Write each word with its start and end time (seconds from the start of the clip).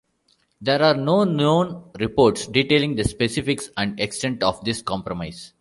There 0.61 0.81
are 0.81 0.95
no 0.95 1.25
known 1.25 1.91
reports 1.99 2.47
detailing 2.47 2.95
the 2.95 3.03
specifics 3.03 3.69
and 3.77 3.99
extent 3.99 4.41
of 4.41 4.59
this 4.65 4.81
compromise. 4.81 5.49